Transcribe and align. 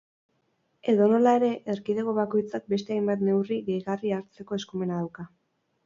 Edonola 0.93 1.33
ere, 1.39 1.51
erkidego 1.75 2.17
bakoitzak 2.21 2.67
beste 2.75 2.99
hainbat 2.99 3.25
neurri 3.29 3.63
gehigarri 3.71 4.19
hartzeko 4.21 4.63
eskumena 4.63 5.03
dauka. 5.05 5.33